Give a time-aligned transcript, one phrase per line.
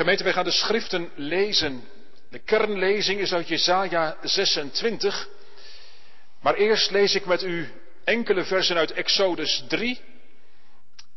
[0.00, 1.88] Gemeente, wij gaan de schriften lezen.
[2.30, 5.28] De kernlezing is uit Jesaja 26.
[6.40, 7.72] Maar eerst lees ik met u
[8.04, 10.00] enkele versen uit Exodus 3.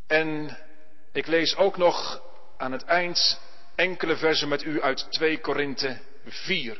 [0.07, 0.57] En
[1.11, 2.21] ik lees ook nog
[2.57, 3.39] aan het eind
[3.75, 6.77] enkele versen met u uit 2 Korinthe 4.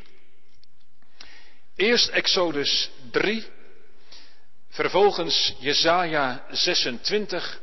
[1.76, 3.46] Eerst Exodus 3,
[4.70, 7.62] vervolgens Jesaja 26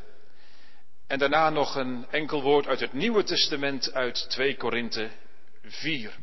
[1.10, 5.10] en daarna nog een enkel woord uit het Nieuwe Testament uit 2 Korinthe
[5.62, 6.16] 4.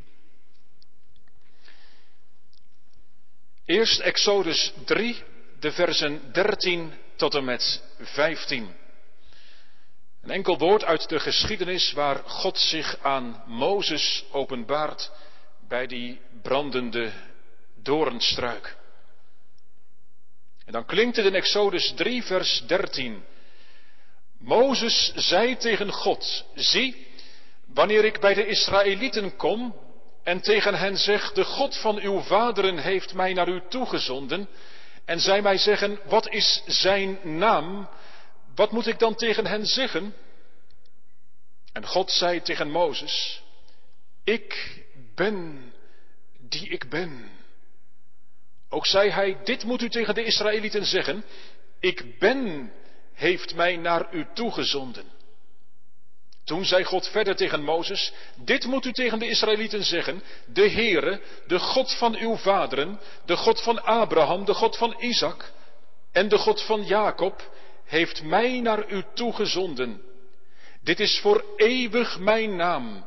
[3.65, 5.23] Eerst Exodus 3,
[5.59, 8.75] de versen 13 tot en met 15.
[10.21, 15.11] Een enkel woord uit de geschiedenis waar God zich aan Mozes openbaart
[15.67, 17.11] bij die brandende
[17.75, 18.77] doornstruik.
[20.65, 23.23] En dan klinkt het in Exodus 3, vers 13.
[24.39, 27.07] Mozes zei tegen God, zie,
[27.65, 29.75] wanneer ik bij de Israëlieten kom
[30.23, 34.49] en tegen hen zeg, de God van uw vaderen heeft mij naar u toegezonden,
[35.05, 37.89] en zij mij zeggen, wat is zijn naam?
[38.55, 40.15] Wat moet ik dan tegen hen zeggen?
[41.73, 43.43] En God zei tegen Mozes,
[44.23, 44.81] ik
[45.15, 45.73] ben
[46.39, 47.29] die ik ben.
[48.69, 51.23] Ook zei hij, dit moet u tegen de Israëlieten zeggen,
[51.79, 52.71] ik ben
[53.17, 55.05] heeft mij naar u toegezonden.
[56.43, 61.21] Toen zei God verder tegen Mozes, dit moet u tegen de Israëlieten zeggen, de Heere,
[61.47, 65.51] de God van uw vaderen, de God van Abraham, de God van Isaac
[66.11, 67.51] en de God van Jacob,
[67.85, 70.01] heeft mij naar u toegezonden.
[70.81, 73.05] Dit is voor eeuwig mijn naam.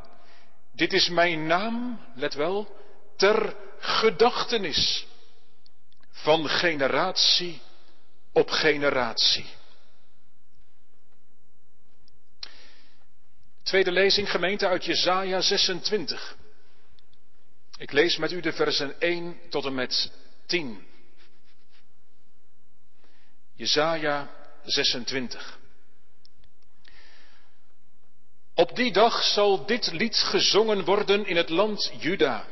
[0.72, 2.76] Dit is mijn naam, let wel,
[3.16, 5.06] ter gedachtenis
[6.10, 7.60] van generatie
[8.32, 9.46] op generatie.
[13.70, 16.36] Tweede lezing gemeente uit Jesaja 26.
[17.78, 20.12] Ik lees met u de versen 1 tot en met
[20.46, 20.86] 10.
[23.54, 24.30] Jesaja
[24.64, 25.58] 26.
[28.54, 32.46] Op die dag zal dit lied gezongen worden in het land Juda.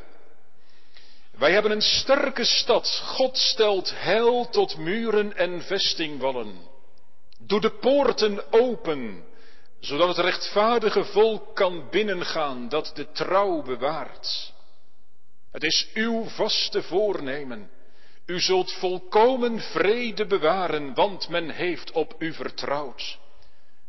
[1.30, 3.02] Wij hebben een sterke stad.
[3.04, 6.68] God stelt heil tot muren en vestingwallen.
[7.38, 9.27] Doe de poorten open
[9.80, 14.52] zodat het rechtvaardige volk kan binnengaan dat de trouw bewaart.
[15.50, 17.70] Het is uw vaste voornemen.
[18.26, 23.18] U zult volkomen vrede bewaren, want men heeft op u vertrouwd.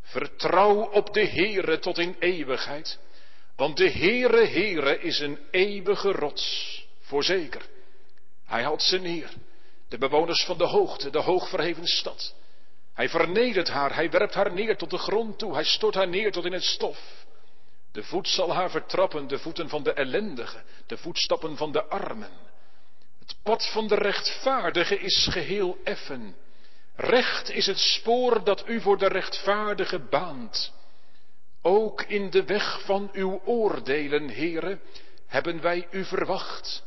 [0.02, 3.00] Vertrouw op de Heere tot in eeuwigheid,
[3.56, 7.62] want de Heere Heere is een eeuwige rots, voorzeker.
[8.46, 9.30] Hij houdt ze neer,
[9.90, 12.36] de bewoners van de hoogte, de hoogverheven stad.
[13.00, 16.32] Hij vernedert haar, hij werpt haar neer tot de grond toe, hij stort haar neer
[16.32, 17.26] tot in het stof.
[17.92, 22.32] De voet zal haar vertrappen, de voeten van de ellendige, de voetstappen van de armen.
[23.20, 26.36] Het pad van de rechtvaardige is geheel effen.
[26.96, 30.74] Recht is het spoor dat u voor de rechtvaardige baant.
[31.62, 34.82] Ook in de weg van uw oordelen, heren,
[35.28, 36.84] hebben wij u verwacht.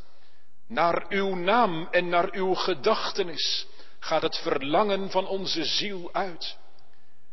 [0.67, 3.67] Naar uw naam en naar uw gedachtenis
[4.03, 6.57] gaat het verlangen van onze ziel uit.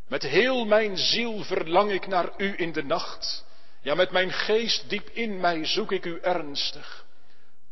[0.09, 3.45] Met heel mijn ziel verlang ik naar u in de nacht.
[3.83, 7.05] Ja, met mijn geest diep in mij zoek ik u ernstig.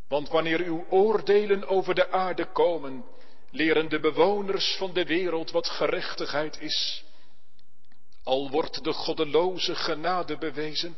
[0.09, 3.05] Want wanneer uw oordelen over de aarde komen,
[3.51, 7.05] leren de bewoners van de wereld wat gerechtigheid is.
[8.25, 10.97] Al wordt de goddeloze genade bewezen,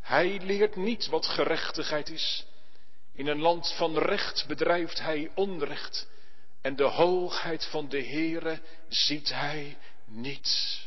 [0.00, 2.46] hij leert niet wat gerechtigheid is.
[3.14, 6.10] In een land van recht bedrijft hij onrecht
[6.62, 10.80] en de hoogheid van de Heere ziet hij niet.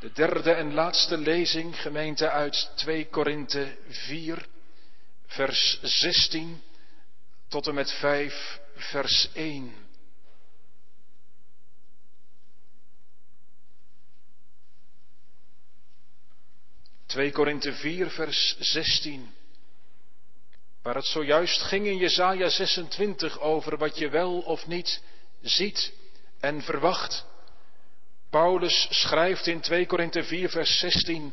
[0.00, 4.46] De derde en laatste lezing, gemeente uit 2 Korinthe 4,
[5.26, 6.62] vers 16
[7.48, 9.74] tot en met 5, vers 1.
[17.06, 19.34] Twee Korinthe 4, vers 16.
[20.82, 25.02] Waar het zojuist ging in Jesaja 26 over wat je wel of niet
[25.40, 25.92] ziet
[26.40, 27.26] en verwacht.
[28.30, 31.32] Paulus schrijft in 2 Korinthe 4 vers 16,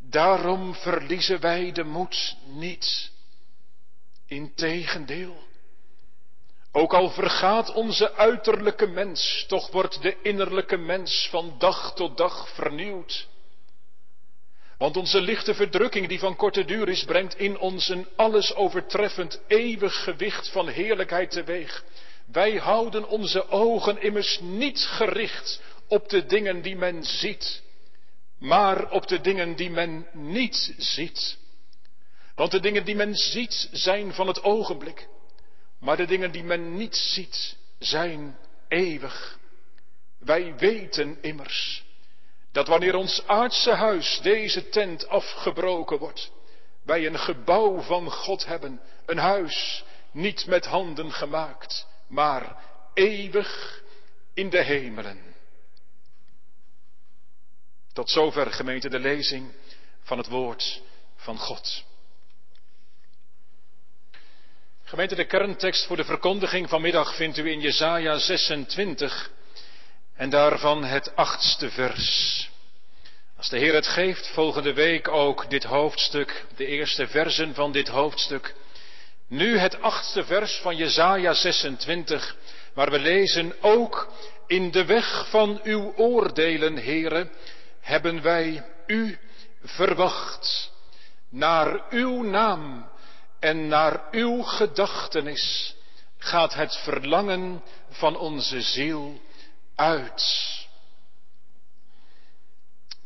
[0.00, 3.10] daarom verliezen wij de moed niet.
[4.26, 5.42] Integendeel.
[6.72, 12.48] Ook al vergaat onze uiterlijke mens, toch wordt de innerlijke mens van dag tot dag
[12.48, 13.28] vernieuwd.
[14.84, 19.40] Want onze lichte verdrukking die van korte duur is, brengt in ons een alles overtreffend
[19.46, 21.84] eeuwig gewicht van heerlijkheid teweeg.
[22.26, 27.62] Wij houden onze ogen immers niet gericht op de dingen die men ziet,
[28.38, 31.38] maar op de dingen die men niet ziet.
[32.34, 35.08] Want de dingen die men ziet zijn van het ogenblik,
[35.80, 38.36] maar de dingen die men niet ziet zijn
[38.68, 39.38] eeuwig.
[40.18, 41.84] Wij weten immers
[42.54, 46.30] dat wanneer ons aardse huis, deze tent, afgebroken wordt,
[46.82, 52.56] wij een gebouw van God hebben, een huis niet met handen gemaakt, maar
[52.92, 53.82] eeuwig
[54.34, 55.34] in de hemelen.
[57.92, 59.52] Tot zover gemeente de lezing
[60.02, 60.82] van het woord
[61.16, 61.84] van God.
[64.84, 69.30] Gemeente, de kerntekst voor de verkondiging vanmiddag vindt u in Jesaja 26
[70.16, 72.50] en daarvan het achtste vers.
[73.36, 77.88] Als de Heer het geeft, volgende week ook dit hoofdstuk, de eerste versen van dit
[77.88, 78.54] hoofdstuk.
[79.28, 82.36] Nu het achtste vers van Jesaja 26,
[82.74, 84.12] waar we lezen ook
[84.46, 87.30] in de weg van uw oordelen, Heere,
[87.80, 89.18] hebben wij u
[89.62, 90.72] verwacht.
[91.30, 92.88] Naar uw naam
[93.40, 95.74] en naar uw gedachtenis
[96.18, 99.20] gaat het verlangen van onze ziel
[99.74, 100.22] uit.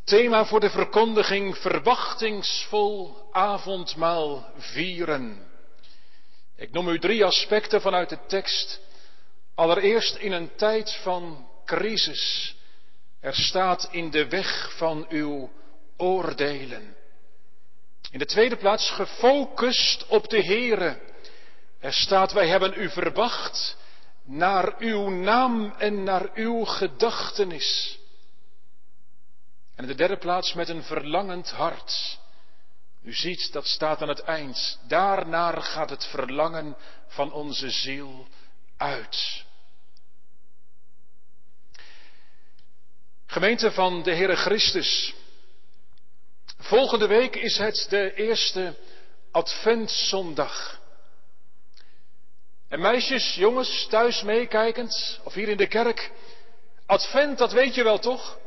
[0.04, 5.46] Thema voor de verkondiging verwachtingsvol avondmaal vieren.
[6.56, 8.80] Ik noem u drie aspecten vanuit de tekst.
[9.54, 12.54] Allereerst in een tijd van crisis.
[13.20, 15.50] Er staat in de weg van uw
[15.96, 16.96] oordelen.
[18.10, 21.00] In de tweede plaats gefocust op de Heere.
[21.80, 23.76] Er staat, wij hebben u verwacht
[24.28, 27.98] naar uw naam en naar uw gedachtenis.
[29.74, 32.18] En in de derde plaats met een verlangend hart.
[33.02, 34.78] U ziet, dat staat aan het eind.
[34.86, 36.76] Daarnaar gaat het verlangen
[37.06, 38.26] van onze ziel
[38.76, 39.44] uit.
[43.26, 45.14] Gemeente van de Heere Christus.
[46.58, 48.76] Volgende week is het de eerste
[49.30, 50.77] Adventzondag.
[52.68, 56.10] En meisjes, jongens, thuis meekijkend, of hier in de kerk.
[56.86, 58.38] Advent, dat weet je wel toch?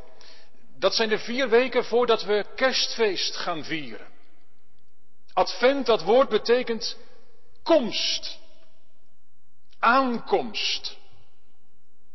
[0.78, 4.06] Dat zijn de vier weken voordat we kerstfeest gaan vieren.
[5.32, 6.96] Advent, dat woord betekent
[7.62, 8.38] komst.
[9.78, 10.96] Aankomst.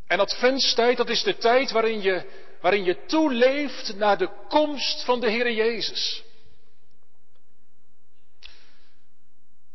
[0.07, 5.19] En adventstijd, dat is de tijd waarin je waarin je toeleeft naar de komst van
[5.19, 6.23] de Heer Jezus.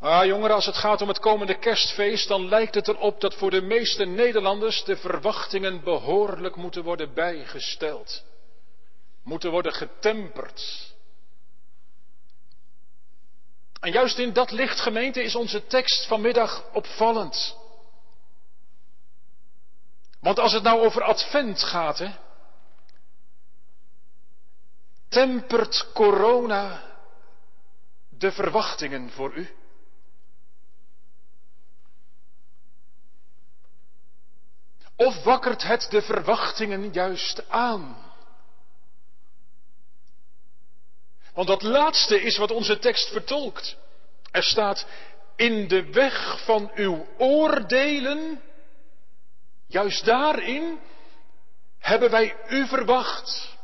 [0.02, 3.50] Ah, jongeren, als het gaat om het komende kerstfeest, dan lijkt het erop dat voor
[3.50, 8.25] de meeste Nederlanders de verwachtingen behoorlijk moeten worden bijgesteld.
[9.25, 10.90] Moeten worden getemperd.
[13.81, 17.56] En juist in dat licht, gemeente, is onze tekst vanmiddag opvallend.
[20.20, 22.10] Want als het nou over advent gaat, hè,
[25.08, 26.82] Tempert corona
[28.08, 29.60] de verwachtingen voor u?
[34.96, 37.96] Of wakkert het de verwachtingen juist aan?
[41.34, 43.76] Want dat laatste is wat onze tekst vertolkt.
[44.30, 44.86] Er staat,
[45.36, 48.42] in de weg van uw oordelen,
[49.66, 50.80] juist daarin
[51.78, 53.56] hebben wij u verwacht.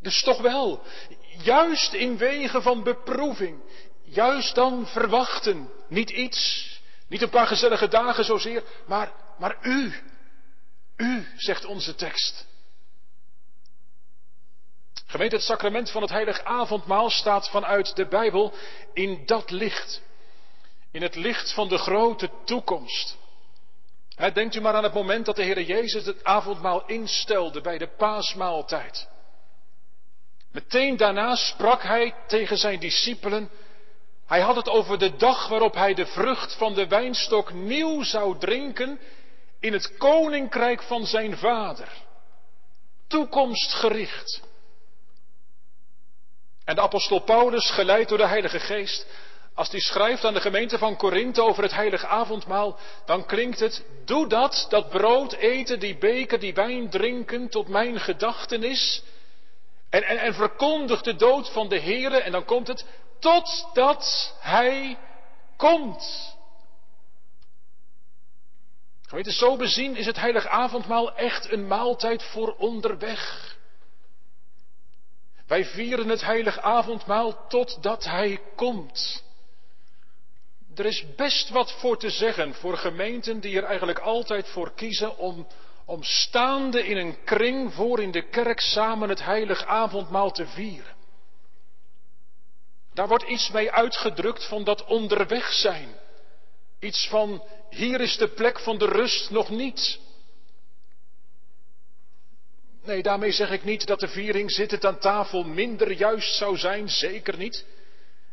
[0.00, 0.82] Dus toch wel,
[1.42, 3.62] juist in wegen van beproeving,
[4.02, 6.77] juist dan verwachten, niet iets,
[7.08, 9.94] niet een paar gezellige dagen zozeer, maar, maar u,
[10.96, 12.46] u, zegt onze tekst.
[15.06, 18.52] Gemeente, het sacrament van het heilig avondmaal staat vanuit de Bijbel
[18.92, 20.02] in dat licht.
[20.92, 23.16] In het licht van de grote toekomst.
[24.32, 27.88] denkt u maar aan het moment dat de Heer Jezus het avondmaal instelde bij de
[27.96, 29.08] paasmaaltijd.
[30.52, 33.50] Meteen daarna sprak hij tegen zijn discipelen.
[34.28, 38.38] Hij had het over de dag waarop hij de vrucht van de wijnstok nieuw zou
[38.38, 39.00] drinken
[39.60, 41.88] in het koninkrijk van zijn vader.
[43.06, 44.42] Toekomstgericht.
[46.64, 49.06] En de apostel Paulus, geleid door de Heilige Geest,
[49.54, 53.84] als hij schrijft aan de gemeente van Korinthe over het heilige avondmaal, dan klinkt het,
[54.04, 59.02] doe dat, dat brood eten, die beker, die wijn drinken, tot mijn gedachtenis,
[59.90, 62.84] en, en, verkondigt de dood van de Heere en dan komt het
[63.18, 64.98] totdat Hij
[65.56, 66.36] komt.
[69.08, 73.56] Geweten, zo bezien is het heilig avondmaal echt een maaltijd voor onderweg.
[75.46, 79.24] Wij vieren het heilig avondmaal totdat Hij komt.
[80.74, 85.18] Er is best wat voor te zeggen voor gemeenten die er eigenlijk altijd voor kiezen
[85.18, 85.46] om,
[85.84, 90.97] om staande in een kring voor in de kerk samen het heilig avondmaal te vieren.
[92.98, 95.88] Daar wordt iets mee uitgedrukt van dat onderweg zijn.
[96.80, 99.98] Iets van hier is de plek van de rust nog niet.
[102.82, 106.88] Nee, daarmee zeg ik niet dat de viering zittend aan tafel minder juist zou zijn,
[106.88, 107.64] zeker niet.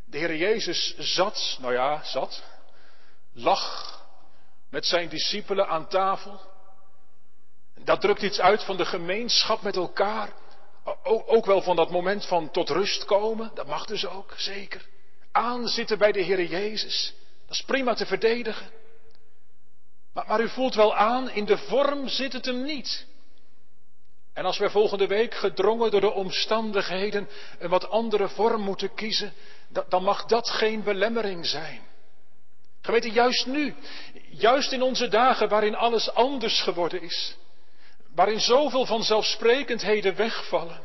[0.05, 2.43] De Heer Jezus zat, nou ja, zat,
[3.33, 3.93] lag
[4.69, 6.41] met zijn discipelen aan tafel.
[7.83, 10.33] Dat drukt iets uit van de gemeenschap met elkaar.
[11.03, 13.51] Ook wel van dat moment van tot rust komen.
[13.53, 14.85] Dat mag dus ook, zeker.
[15.31, 17.13] Aanzitten bij de Heer Jezus.
[17.47, 18.71] Dat is prima te verdedigen.
[20.13, 23.05] Maar, maar, u voelt wel aan, in de vorm zit het hem niet.
[24.33, 29.33] En als we volgende week gedrongen door de omstandigheden een wat andere vorm moeten kiezen,
[29.89, 31.81] dan mag dat geen belemmering zijn.
[32.81, 33.75] Geweten, juist nu,
[34.29, 37.35] juist in onze dagen waarin alles anders geworden is,
[38.15, 40.81] waarin zoveel vanzelfsprekendheden wegvallen,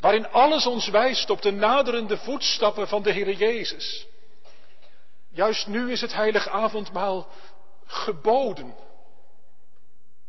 [0.00, 4.06] waarin alles ons wijst op de naderende voetstappen van de Heer Jezus.
[5.30, 7.28] Juist nu is het heilig avondmaal
[7.86, 8.74] geboden.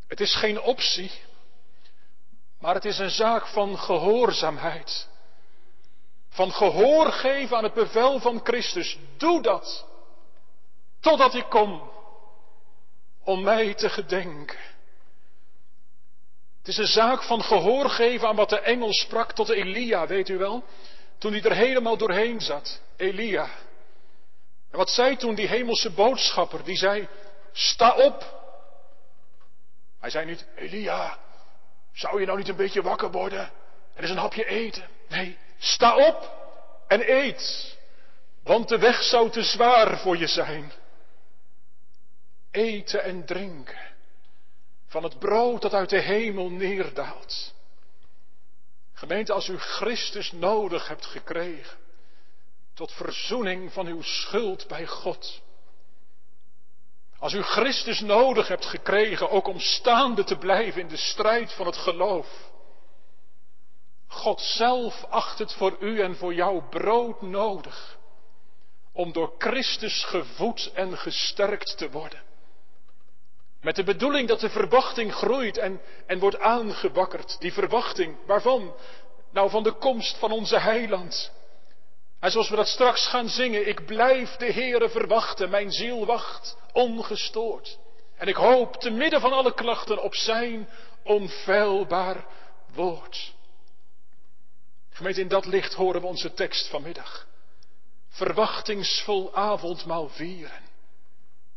[0.07, 1.11] Het is geen optie,
[2.59, 5.07] maar het is een zaak van gehoorzaamheid.
[6.29, 8.97] Van gehoor geven aan het bevel van Christus.
[9.17, 9.85] Doe dat.
[10.99, 11.91] Totdat ik kom.
[13.23, 14.68] Om mij te gedenken.
[16.59, 20.29] Het is een zaak van gehoor geven aan wat de engel sprak tot Elia, weet
[20.29, 20.63] u wel?
[21.17, 22.81] Toen hij er helemaal doorheen zat.
[22.97, 23.49] Elia.
[24.71, 26.63] En wat zei toen die hemelse boodschapper?
[26.63, 27.07] Die zei,
[27.51, 28.37] sta op.
[29.99, 31.17] Hij zei niet, Elia,
[31.93, 33.51] zou je nou niet een beetje wakker worden
[33.93, 34.87] en eens een hapje eten?
[35.07, 36.37] Nee, sta op
[36.87, 37.77] en eet,
[38.43, 40.71] want de weg zou te zwaar voor je zijn.
[42.51, 43.88] Eten en drinken
[44.89, 47.53] van het brood dat uit de hemel neerdaalt.
[48.93, 51.77] Gemeente, als u Christus nodig hebt gekregen,
[52.73, 55.41] tot verzoening van uw schuld bij God,
[57.19, 61.65] als u Christus nodig hebt gekregen, ook om staande te blijven in de strijd van
[61.65, 62.27] het geloof.
[64.07, 67.97] God zelf acht het voor u en voor jou brood nodig.
[68.91, 72.28] Om door Christus gevoed en gesterkt te worden.
[73.61, 77.39] Met de bedoeling dat de verwachting groeit en, en wordt aangewakkerd.
[77.39, 78.75] Die verwachting, waarvan?
[79.31, 81.31] Nou, van de komst van onze heiland.
[82.19, 86.57] En zoals we dat straks gaan zingen, ik blijf de Heere verwachten, mijn ziel wacht
[86.73, 87.77] ongestoord.
[88.17, 90.69] En ik hoop te midden van alle klachten op zijn
[91.03, 92.25] onfeilbaar
[92.73, 93.33] woord.
[94.89, 97.27] Gemeente, in dat licht horen we onze tekst vanmiddag.
[98.09, 100.68] Verwachtingsvol avondmaal vieren.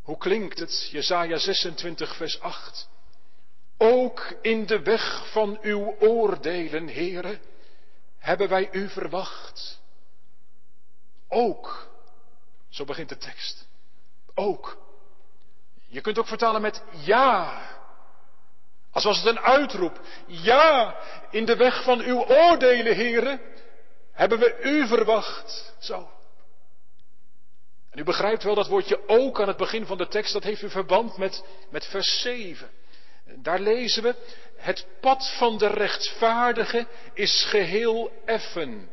[0.02, 0.88] Hoe klinkt het?
[0.90, 2.88] Jesaja 26 vers 8.
[3.78, 7.40] Ook in de weg van uw oordelen, heren,
[8.18, 9.80] hebben wij u verwacht.
[11.28, 11.88] Ook,
[12.68, 13.66] zo begint de tekst.
[14.34, 14.76] Ook.
[15.86, 17.62] Je kunt ook vertalen met ja.
[18.90, 20.00] Als was het een uitroep.
[20.26, 20.96] Ja,
[21.30, 23.40] in de weg van uw oordelen, heren,
[24.12, 25.74] hebben we u verwacht.
[25.78, 26.10] Zo.
[27.94, 30.70] U begrijpt wel dat woordje ook aan het begin van de tekst, dat heeft u
[30.70, 32.70] verband met, met vers 7.
[33.36, 34.14] Daar lezen we,
[34.56, 38.90] het pad van de rechtvaardige is geheel effen.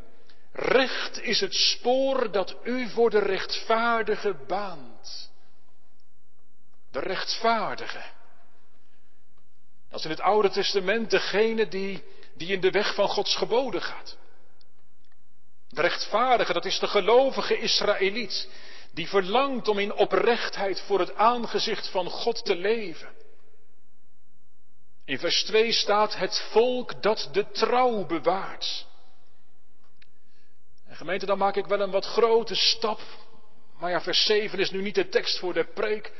[0.52, 5.30] Recht is het spoor dat u voor de rechtvaardige baant.
[6.90, 8.02] De rechtvaardige.
[9.90, 12.04] Dat is in het Oude Testament degene die,
[12.34, 14.16] die in de weg van Gods geboden gaat.
[15.68, 18.48] De rechtvaardige, dat is de gelovige Israëliet,
[18.92, 23.08] die verlangt om in oprechtheid voor het aangezicht van God te leven.
[25.04, 28.86] In vers 2 staat het volk dat de trouw bewaart.
[30.86, 33.00] En gemeente, dan maak ik wel een wat grote stap.
[33.78, 36.12] Maar ja, vers 7 is nu niet de tekst voor de preek.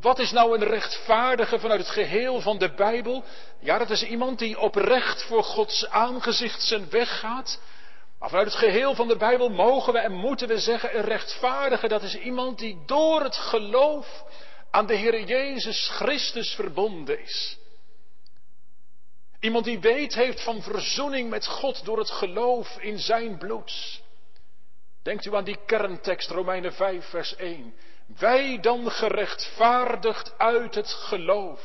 [0.00, 3.24] Wat is nou een rechtvaardige vanuit het geheel van de Bijbel?
[3.58, 7.60] Ja, dat is iemand die oprecht voor Gods aangezicht zijn weg gaat.
[8.20, 11.88] Maar vanuit het geheel van de Bijbel mogen we en moeten we zeggen, een rechtvaardige,
[11.88, 14.24] dat is iemand die door het geloof
[14.70, 17.58] aan de Heer Jezus Christus verbonden is.
[19.38, 24.02] Iemand die weet heeft van verzoening met God door het geloof in zijn bloed.
[25.02, 27.74] Denkt u aan die kerntekst Romeinen 5 vers 1.
[28.18, 31.60] Wij dan gerechtvaardigd uit het geloof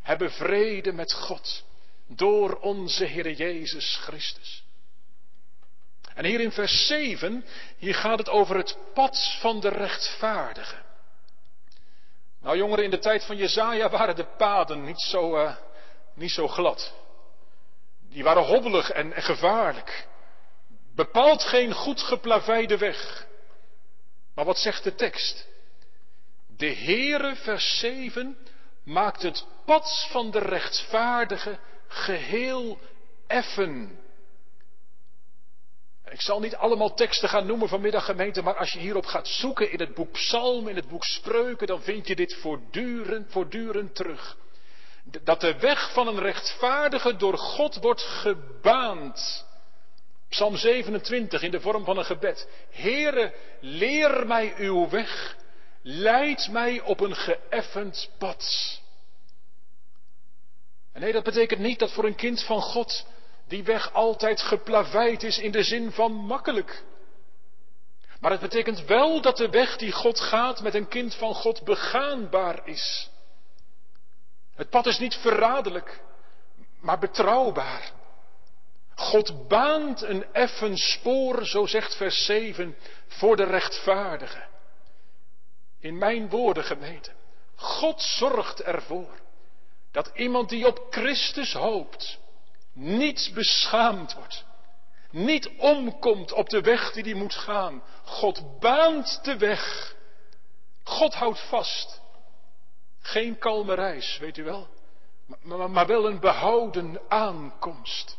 [0.00, 1.64] hebben vrede met God
[2.06, 4.63] door onze Heer Jezus Christus.
[6.14, 7.44] En hier in vers 7,
[7.78, 10.76] hier gaat het over het pad van de rechtvaardige.
[12.40, 15.56] Nou jongeren, in de tijd van Jezaja waren de paden niet zo, uh,
[16.14, 16.92] niet zo glad.
[18.08, 20.06] Die waren hobbelig en, en gevaarlijk.
[20.94, 23.26] Bepaald geen goed geplaveide weg.
[24.34, 25.46] Maar wat zegt de tekst?
[26.56, 28.38] De Heere, vers 7,
[28.84, 32.78] maakt het pad van de rechtvaardige geheel
[33.26, 33.98] effen.
[36.14, 39.72] Ik zal niet allemaal teksten gaan noemen vanmiddag gemeente, maar als je hierop gaat zoeken
[39.72, 44.36] in het boek Psalm, in het boek Spreuken, dan vind je dit voortdurend, voortdurend terug.
[45.22, 49.46] Dat de weg van een rechtvaardige door God wordt gebaand.
[50.28, 52.48] Psalm 27 in de vorm van een gebed.
[52.70, 55.36] Heere, leer mij uw weg,
[55.82, 58.80] leid mij op een geëffend pad.
[60.92, 63.06] En nee, dat betekent niet dat voor een kind van God
[63.48, 66.84] die weg altijd geplaveid is in de zin van makkelijk.
[68.20, 71.64] Maar het betekent wel dat de weg die God gaat met een kind van God
[71.64, 73.10] begaanbaar is.
[74.54, 76.00] Het pad is niet verraderlijk,
[76.80, 77.92] maar betrouwbaar.
[78.94, 84.44] God baant een effen spoor, zo zegt vers 7, voor de rechtvaardige.
[85.78, 87.14] In mijn woorden gemeten.
[87.54, 89.20] God zorgt ervoor
[89.92, 92.18] dat iemand die op Christus hoopt,
[92.74, 94.44] niet beschaamd wordt.
[95.10, 97.82] Niet omkomt op de weg die hij moet gaan.
[98.04, 99.94] God baant de weg.
[100.82, 102.00] God houdt vast.
[103.00, 104.68] Geen kalme reis, weet u wel.
[105.42, 108.16] Maar, maar wel een behouden aankomst.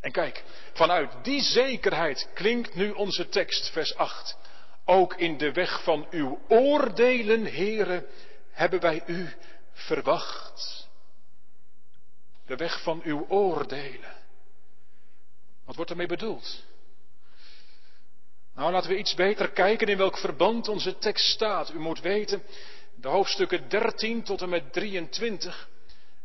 [0.00, 4.36] En kijk, vanuit die zekerheid klinkt nu onze tekst, vers 8.
[4.84, 8.06] Ook in de weg van uw oordelen, heren,
[8.50, 9.34] hebben wij u
[9.72, 10.85] verwacht.
[12.46, 14.14] De weg van uw oordelen.
[15.64, 16.64] Wat wordt ermee bedoeld?
[18.54, 21.72] Nou, laten we iets beter kijken in welk verband onze tekst staat.
[21.72, 22.42] U moet weten,
[22.94, 25.68] de hoofdstukken 13 tot en met 23.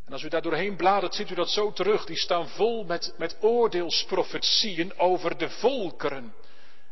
[0.06, 2.06] En als u daar doorheen bladert, ziet u dat zo terug.
[2.06, 6.34] Die staan vol met, met oordeelsprofetieën over de volkeren.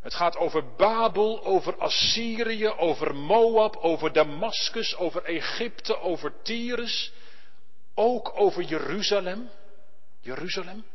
[0.02, 7.12] Het gaat over Babel, over Assyrië, over Moab, over Damascus, over Egypte, over Tyrus.
[8.02, 9.50] Ook over Jeruzalem.
[10.22, 10.86] Jeruzalem.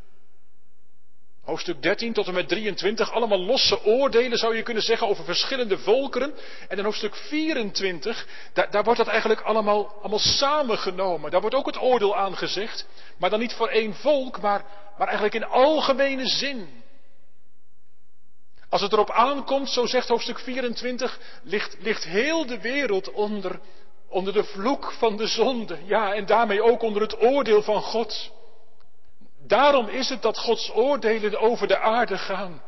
[1.43, 5.77] Hoofdstuk 13 tot en met 23, allemaal losse oordelen zou je kunnen zeggen over verschillende
[5.77, 6.33] volkeren.
[6.67, 11.31] En in hoofdstuk 24, daar, wordt dat eigenlijk allemaal, allemaal samengenomen.
[11.31, 12.87] Daar wordt ook het oordeel aangezegd,
[13.17, 14.65] maar dan niet voor één volk, maar,
[14.97, 16.83] maar eigenlijk in algemene zin.
[18.69, 23.59] Als het erop aankomt, zo zegt hoofdstuk 24, ligt, ligt heel de wereld onder,
[24.15, 25.77] onder de vloek van de zonde.
[25.85, 28.31] Ja, en daarmee ook onder het oordeel van God.
[29.47, 32.61] Daarom is het dat Gods oordelen over de aarde gaan.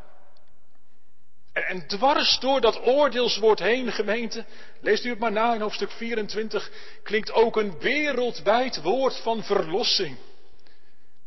[1.54, 4.46] En, dwars door dat oordeelswoord heen, gemeente,
[4.82, 6.72] leest u het maar na in hoofdstuk 24,
[7.04, 10.18] klinkt ook een wereldwijd woord van verlossing.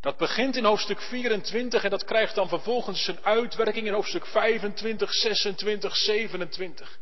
[0.01, 5.13] Dat begint in hoofdstuk 24 en dat krijgt dan vervolgens zijn uitwerking in hoofdstuk 25,
[5.13, 6.99] 26, 27.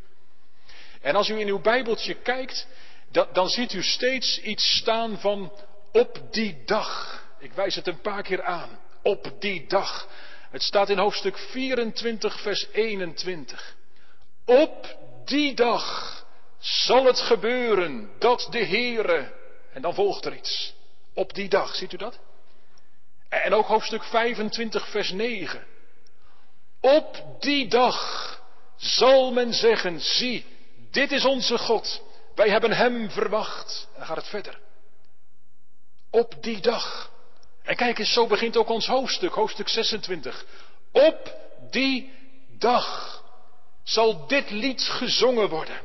[1.01, 2.67] En als u in uw Bijbeltje kijkt,
[3.11, 5.53] dan ziet u steeds iets staan van
[5.93, 7.23] op die dag.
[7.39, 8.79] Ik wijs het een paar keer aan.
[9.03, 10.09] Op die dag.
[10.51, 13.77] Het staat in hoofdstuk 24, vers 21.
[14.45, 16.17] Op die dag
[16.59, 19.33] zal het gebeuren dat de Heere.
[19.73, 20.75] En dan volgt er iets.
[21.15, 22.19] Op die dag, ziet u dat?
[23.29, 25.67] En ook hoofdstuk 25, vers 9.
[26.81, 28.43] Op die dag
[28.77, 30.47] zal men zeggen, zie,
[30.91, 32.03] dit is onze God.
[32.39, 33.89] Wij hebben Hem verwacht.
[33.93, 34.59] En dan gaat het verder.
[36.11, 37.11] Op die dag.
[37.63, 40.45] En kijk eens, zo begint ook ons hoofdstuk, hoofdstuk 26.
[40.93, 41.35] Op
[41.71, 42.13] die
[42.49, 43.23] dag
[43.83, 45.81] zal dit lied gezongen worden.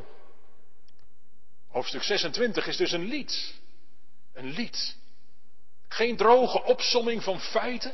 [1.69, 3.53] Hoofdstuk 26 is dus een lied.
[4.33, 4.97] Een lied.
[5.87, 7.93] Geen droge opsomming van feiten.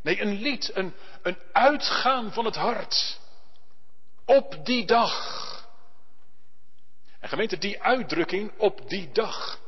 [0.00, 3.18] Nee, een lied, een, een uitgaan van het hart.
[4.24, 5.51] Op die dag.
[7.22, 9.60] En gemeente, die uitdrukking op die dag.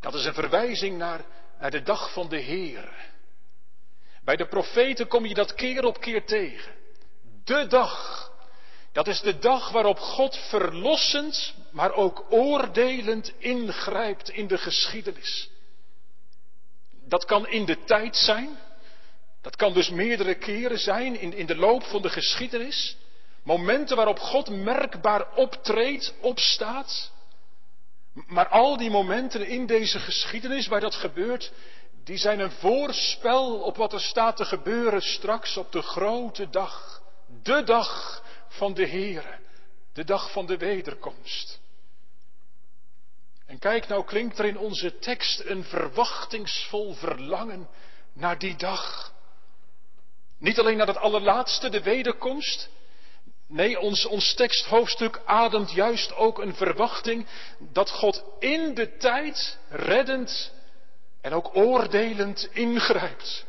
[0.00, 1.24] Dat is een verwijzing naar,
[1.60, 3.10] naar de dag van de Heer.
[4.24, 6.72] Bij de profeten kom je dat keer op keer tegen.
[7.44, 8.26] De dag.
[8.92, 15.50] Dat is de dag waarop God verlossend, maar ook oordelend ingrijpt in de geschiedenis.
[17.04, 18.58] Dat kan in de tijd zijn.
[19.42, 22.96] Dat kan dus meerdere keren zijn in, in de loop van de geschiedenis.
[23.42, 27.12] Momenten waarop God merkbaar optreedt, opstaat.
[28.26, 31.52] Maar al die momenten in deze geschiedenis waar dat gebeurt,
[32.04, 37.02] die zijn een voorspel op wat er staat te gebeuren straks op de grote dag.
[37.42, 39.38] De dag van de Heere.
[39.92, 41.60] De dag van de wederkomst.
[43.46, 47.68] En kijk, nou klinkt er in onze tekst een verwachtingsvol verlangen
[48.12, 49.12] naar die dag.
[50.38, 52.68] Niet alleen naar het allerlaatste, de wederkomst.
[53.48, 57.26] Nee, ons, ons teksthoofdstuk ademt juist ook een verwachting
[57.58, 60.52] dat God in de tijd reddend
[61.20, 63.46] en ook oordelend ingrijpt.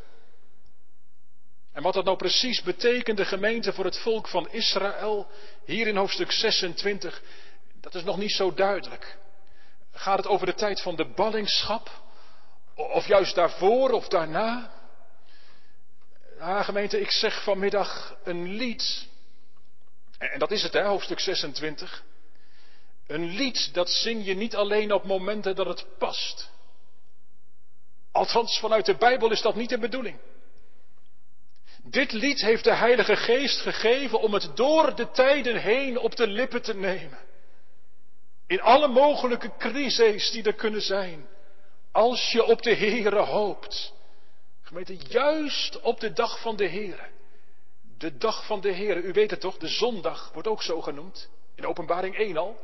[1.74, 5.28] En wat dat nou precies betekent, de gemeente voor het volk van Israël,
[5.66, 7.22] hier in hoofdstuk 26,
[7.82, 9.18] dat is nog niet zo duidelijk.
[9.92, 12.02] Gaat het over de tijd van de ballingschap?
[12.76, 14.72] Of juist daarvoor of daarna?
[16.38, 19.09] Ja, gemeente, ik zeg vanmiddag een lied.
[20.20, 22.04] En dat is het, hè, hoofdstuk 26.
[23.08, 26.50] Een lied, dat zing je niet alleen op momenten dat het past.
[28.12, 30.20] Althans, vanuit de Bijbel is dat niet de bedoeling.
[31.84, 36.28] Dit lied heeft de Heilige Geest gegeven om het door de tijden heen op de
[36.28, 37.20] lippen te nemen.
[38.48, 41.28] In alle mogelijke crises die er kunnen zijn.
[41.92, 43.94] Als je op de Heere hoopt.
[44.62, 47.08] Gemeente, juist op de dag van de Heere.
[48.00, 51.30] De dag van de Heere, u weet het toch, de zondag wordt ook zo genoemd.
[51.56, 52.60] In openbaring 1 al.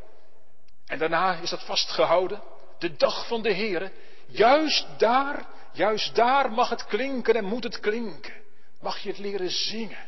[0.85, 2.41] En daarna is dat vastgehouden.
[2.79, 3.91] De dag van de Heere.
[4.27, 8.33] Juist daar, juist daar mag het klinken en moet het klinken.
[8.81, 10.07] Mag je het leren zingen.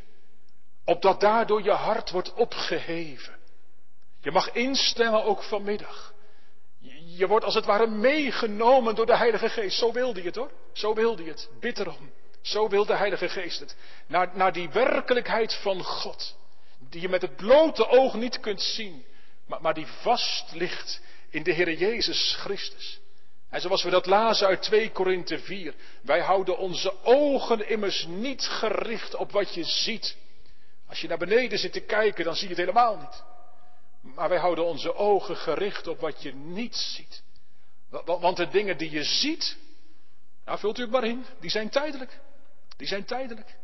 [0.86, 3.36] Opdat daardoor je hart wordt opgeheven.
[4.20, 6.14] Je mag instemmen ook vanmiddag.
[7.06, 9.78] Je wordt als het ware meegenomen door de Heilige Geest.
[9.78, 10.52] Zo wilde je het hoor.
[10.74, 11.50] Zo wilde je het.
[11.60, 12.12] Bid erom.
[12.42, 13.76] Zo wil de Heilige Geest het.
[14.34, 16.36] Naar, die werkelijkheid van God.
[16.90, 19.06] Die je met het blote oog niet kunt zien.
[19.46, 23.00] Maar, maar die vast ligt in de Heer Jezus Christus.
[23.50, 25.74] En zoals we dat lazen uit 2 Korinthe 4.
[26.02, 30.16] Wij houden onze ogen immers niet gericht op wat je ziet.
[30.88, 33.24] Als je naar beneden zit te kijken, dan zie je het helemaal niet.
[34.16, 37.24] Maar wij houden onze ogen gericht op wat je niet ziet.
[38.06, 39.58] Want de dingen die je ziet,
[40.46, 42.20] nou vult u het maar in, die zijn tijdelijk.
[42.78, 43.56] Die zijn tijdelijk.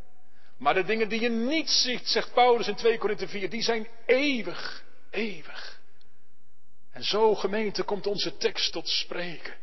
[0.58, 3.88] Maar de dingen die je niet ziet, zegt Paulus in 2 Korinthe 4, die zijn
[4.06, 5.82] eeuwig, eeuwig.
[6.92, 9.54] En zo gemeente komt onze tekst tot spreken.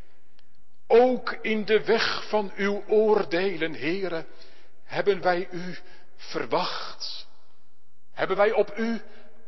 [0.87, 4.27] Ook in de weg van uw oordelen, heren,
[4.85, 5.79] hebben wij u
[6.17, 7.27] verwacht.
[8.13, 9.03] Hebben wij op u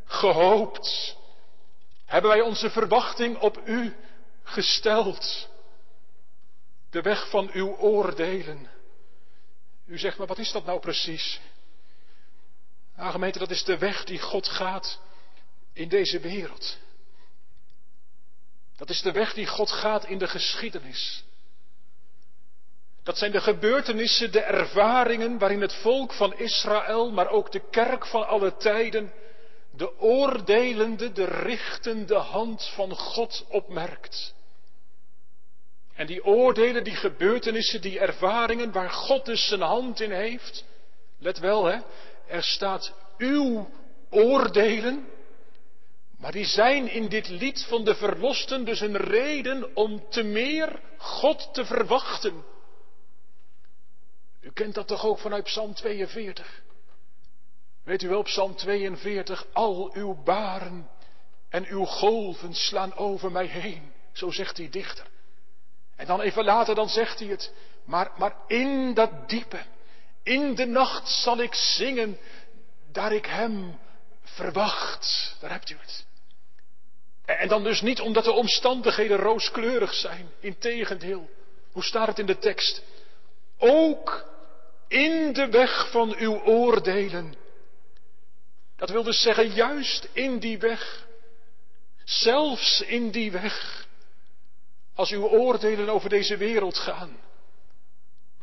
[0.04, 1.16] gehoopt.
[2.04, 3.94] Hebben wij onze verwachting op u
[4.42, 5.48] gesteld.
[6.90, 8.68] De weg van uw oordelen.
[9.86, 11.40] U zegt, maar wat is dat nou precies?
[12.96, 15.00] Nou, dat is de weg die God gaat
[15.72, 16.78] in deze wereld.
[18.76, 21.24] Dat is de weg die God gaat in de geschiedenis.
[23.02, 28.06] Dat zijn de gebeurtenissen, de ervaringen waarin het volk van Israël, maar ook de kerk
[28.06, 29.12] van alle tijden,
[29.70, 34.34] de oordelende, de richtende hand van God opmerkt.
[36.02, 40.64] En die oordelen, die gebeurtenissen, die ervaringen waar God dus zijn hand in heeft,
[41.18, 41.78] let wel hè,
[42.26, 43.70] er staat uw
[44.10, 45.08] oordelen,
[46.18, 50.80] maar die zijn in dit lied van de verlosten dus een reden om te meer
[50.96, 52.44] God te verwachten.
[54.40, 56.62] U kent dat toch ook vanuit Psalm 42?
[57.84, 60.88] Weet u wel, Psalm 42, al uw baren
[61.48, 63.92] en uw golven slaan over mij heen.
[64.12, 65.10] Zo zegt die dichter.
[66.02, 67.52] En dan even later, dan zegt hij het.
[67.84, 69.60] Maar, maar in dat diepe,
[70.22, 72.18] in de nacht zal ik zingen,
[72.92, 73.78] daar ik hem
[74.22, 75.36] verwacht.
[75.40, 76.04] Daar hebt u het.
[77.24, 80.30] En dan dus niet omdat de omstandigheden rooskleurig zijn.
[80.40, 81.30] Integendeel.
[81.72, 82.82] Hoe staat het in de tekst?
[83.58, 84.24] Ook
[84.88, 87.34] in de weg van uw oordelen.
[88.76, 91.06] Dat wil dus zeggen, juist in die weg,
[92.04, 93.81] zelfs in die weg,
[94.94, 97.16] als uw oordelen over deze wereld gaan,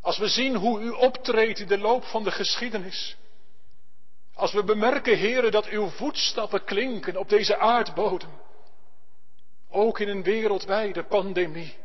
[0.01, 3.17] als we zien hoe u optreedt in de loop van de geschiedenis,
[4.33, 8.41] als we bemerken, heren, dat uw voetstappen klinken op deze aardbodem,
[9.69, 11.75] ook in een wereldwijde pandemie,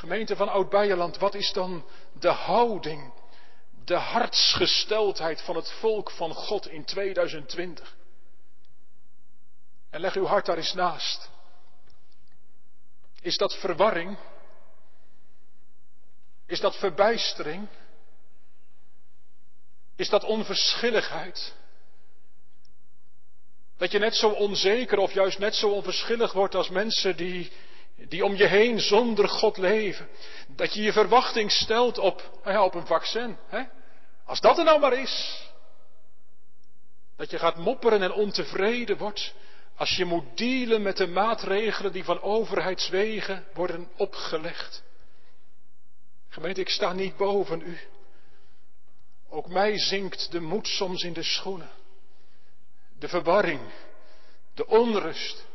[0.00, 3.12] Gemeente van Oud-Beierland, wat is dan de houding,
[3.84, 7.96] de hartsgesteldheid van het volk van God in 2020?
[9.90, 11.29] En leg uw hart daar eens naast.
[13.20, 14.18] Is dat verwarring?
[16.46, 17.68] Is dat verbijstering?
[19.96, 21.54] Is dat onverschilligheid?
[23.76, 27.52] Dat je net zo onzeker of juist net zo onverschillig wordt als mensen die
[28.08, 30.08] die om je heen zonder God leven.
[30.48, 33.36] Dat je je verwachting stelt op, nou op een vaccin.
[33.46, 33.62] Hè?
[34.24, 35.44] Als dat er nou maar is.
[37.16, 39.34] Dat je gaat mopperen en ontevreden wordt
[39.80, 44.82] Als je moet dealen met de maatregelen die van overheidswegen worden opgelegd.
[46.28, 47.78] Gemeente, ik sta niet boven u.
[49.28, 51.70] Ook mij zinkt de moed soms in de schoenen.
[52.98, 53.60] De verwarring,
[54.54, 55.46] de onrust,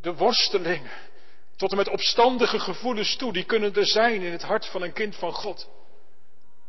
[0.00, 0.98] de worstelingen,
[1.56, 4.92] tot en met opstandige gevoelens toe, die kunnen er zijn in het hart van een
[4.92, 5.68] kind van God.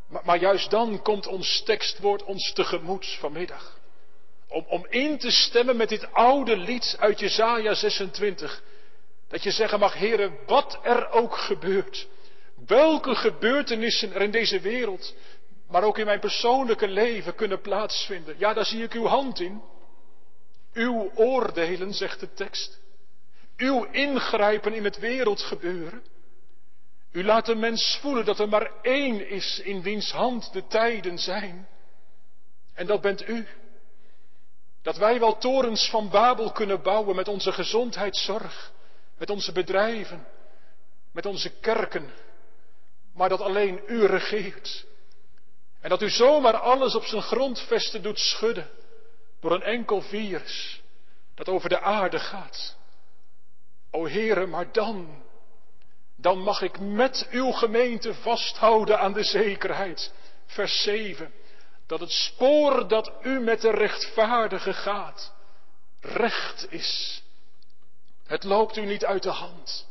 [0.07, 3.81] Maar, maar juist dan komt ons tekstwoord ons tegemoet vanmiddag.
[4.53, 8.63] Om, om in te stemmen met dit oude lied uit Jezaja 26.
[9.27, 12.07] Dat je zeggen mag, heren, wat er ook gebeurt.
[12.67, 15.15] Welke gebeurtenissen er in deze wereld,
[15.67, 18.35] maar ook in mijn persoonlijke leven kunnen plaatsvinden.
[18.37, 19.61] Ja, daar zie ik uw hand in.
[20.73, 22.79] Uw oordelen, zegt de tekst.
[23.57, 26.03] Uw ingrijpen in het wereldgebeuren.
[27.11, 31.19] U laat de mens voelen dat er maar één is in wiens hand de tijden
[31.19, 31.67] zijn.
[32.73, 33.47] En dat bent u.
[34.83, 38.71] Dat wij wel torens van Babel kunnen bouwen met onze gezondheidszorg,
[39.17, 40.27] met onze bedrijven,
[41.11, 42.13] met onze kerken,
[43.13, 44.85] maar dat alleen u regeert.
[45.81, 48.69] En dat u zomaar alles op zijn grondvesten doet schudden
[49.39, 50.81] door een enkel virus
[51.35, 52.75] dat over de aarde gaat.
[53.91, 55.23] O Heere, maar dan,
[56.15, 60.11] dan mag ik met uw gemeente vasthouden aan de zekerheid.
[60.45, 61.33] Vers 7.
[61.87, 65.33] Dat het spoor dat u met de rechtvaardige gaat,
[66.01, 67.23] recht is.
[68.25, 69.87] Het loopt u niet uit de hand.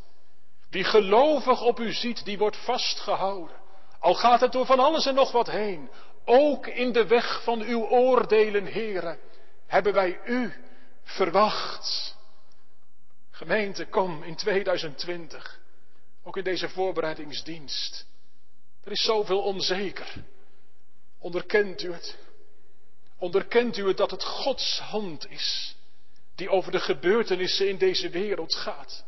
[0.71, 3.57] Wie gelovig op u ziet, die wordt vastgehouden.
[4.01, 5.91] Al gaat het door van alles en nog wat heen.
[6.25, 9.19] Ook in de weg van uw oordelen, heren,
[9.67, 10.53] hebben wij u
[11.03, 12.17] verwacht.
[13.31, 15.61] Gemeente, kom in 2020.
[16.23, 18.07] Ook in deze voorbereidingsdienst.
[18.85, 20.25] Er is zoveel onzeker.
[21.23, 22.19] Onderkent u het?
[23.19, 25.77] Onderkent u het dat het Gods hand is
[26.35, 29.05] die over de gebeurtenissen in deze wereld gaat?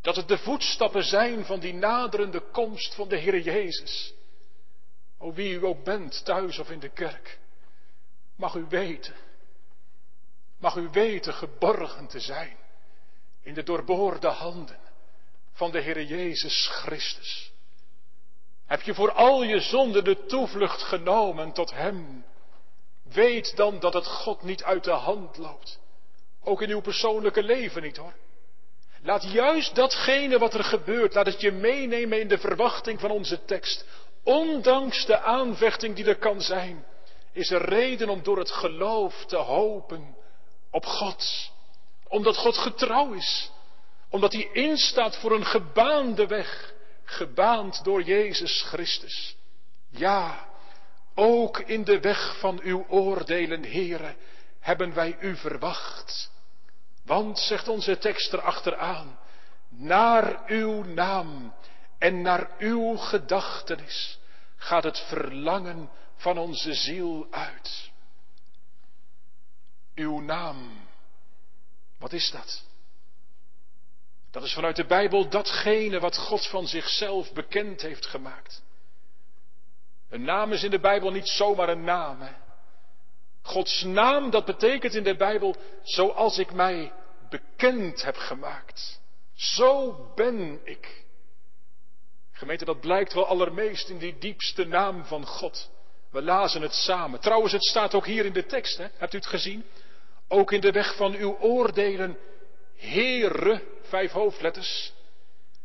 [0.00, 4.12] Dat het de voetstappen zijn van die naderende komst van de Heer Jezus.
[5.18, 7.38] O wie u ook bent, thuis of in de kerk,
[8.36, 9.14] mag u weten,
[10.58, 12.56] mag u weten geborgen te zijn
[13.42, 14.78] in de doorboorde handen
[15.52, 17.49] van de Heer Jezus Christus.
[18.70, 22.24] Heb je voor al je zonden de toevlucht genomen tot Hem?
[23.02, 25.78] Weet dan dat het God niet uit de hand loopt.
[26.44, 28.12] Ook in uw persoonlijke leven niet hoor.
[29.02, 33.44] Laat juist datgene wat er gebeurt, laat het je meenemen in de verwachting van onze
[33.44, 33.84] tekst.
[34.24, 36.86] Ondanks de aanvechting die er kan zijn,
[37.32, 40.16] is er reden om door het geloof te hopen
[40.70, 41.50] op God.
[42.08, 43.50] Omdat God getrouw is.
[44.10, 46.78] Omdat hij instaat voor een gebaande weg,
[47.10, 49.36] gebaand door Jezus Christus.
[49.88, 50.48] Ja,
[51.14, 54.16] ook in de weg van uw oordelen, heren,
[54.60, 56.30] hebben wij u verwacht.
[57.04, 59.18] Want, zegt onze tekst erachteraan,
[59.68, 61.54] naar uw naam
[61.98, 64.18] en naar uw gedachtenis
[64.56, 67.90] gaat het verlangen van onze ziel uit.
[69.94, 70.88] Uw naam,
[71.98, 72.64] wat is dat?
[74.30, 78.62] Dat is vanuit de Bijbel datgene wat God van zichzelf bekend heeft gemaakt.
[80.08, 82.18] Een naam is in de Bijbel niet zomaar een naam.
[83.42, 86.92] Gods naam, dat betekent in de Bijbel, zoals ik mij
[87.28, 89.00] bekend heb gemaakt.
[89.34, 91.04] Zo ben ik.
[92.32, 95.70] Gemeente, dat blijkt wel allermeest in die diepste naam van God.
[96.10, 97.20] We lazen het samen.
[97.20, 98.86] Trouwens, het staat ook hier in de tekst, hè?
[98.96, 99.64] hebt u het gezien?
[100.28, 102.18] Ook in de weg van uw oordelen,
[102.76, 104.92] Heere, vijf hoofdletters.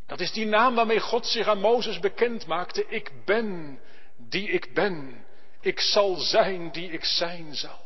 [0.06, 2.86] Dat is die naam waarmee God zich aan Mozes bekend maakte.
[2.88, 3.80] Ik ben
[4.18, 5.26] die ik ben.
[5.62, 7.84] Ik zal zijn die ik zijn zal.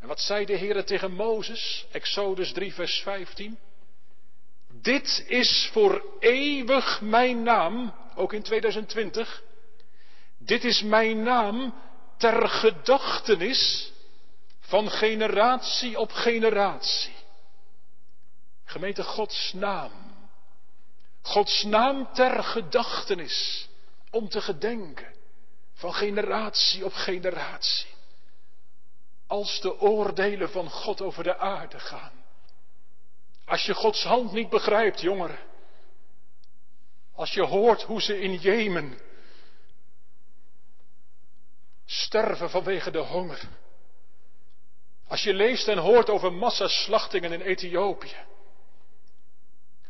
[0.00, 1.86] En wat zei de Heer tegen Mozes?
[1.92, 3.58] Exodus 3, vers 15.
[4.82, 9.42] Dit is voor eeuwig mijn naam, ook in 2020.
[10.38, 11.74] Dit is mijn naam
[12.16, 13.92] ter gedachtenis
[14.60, 17.13] van generatie op generatie.
[18.64, 19.92] Gemeente Gods naam.
[21.22, 23.68] Gods naam ter gedachtenis.
[24.10, 25.14] Om te gedenken.
[25.74, 27.92] Van generatie op generatie.
[29.26, 32.24] Als de oordelen van God over de aarde gaan.
[33.44, 35.38] Als je Gods hand niet begrijpt, jongeren.
[37.14, 38.98] Als je hoort hoe ze in Jemen
[41.86, 43.40] sterven vanwege de honger.
[45.06, 48.16] Als je leest en hoort over massaslachtingen in Ethiopië.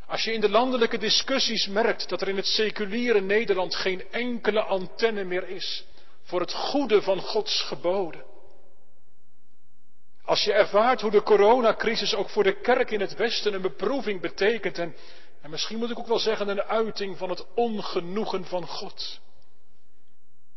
[0.06, 4.62] Als je in de landelijke discussies merkt dat er in het seculiere Nederland geen enkele
[4.62, 5.84] antenne meer is
[6.22, 8.24] voor het goede van Gods geboden.
[10.24, 14.20] Als je ervaart hoe de coronacrisis ook voor de kerk in het Westen een beproeving
[14.20, 14.96] betekent en,
[15.40, 19.20] en misschien moet ik ook wel zeggen een uiting van het ongenoegen van God.